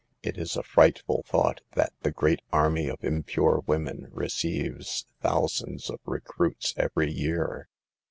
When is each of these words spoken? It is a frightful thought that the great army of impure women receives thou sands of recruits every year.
It 0.23 0.35
is 0.35 0.57
a 0.57 0.63
frightful 0.63 1.21
thought 1.27 1.61
that 1.73 1.93
the 2.01 2.09
great 2.09 2.39
army 2.51 2.87
of 2.87 3.03
impure 3.03 3.61
women 3.67 4.07
receives 4.09 5.05
thou 5.21 5.45
sands 5.45 5.91
of 5.91 5.99
recruits 6.05 6.73
every 6.75 7.11
year. 7.11 7.67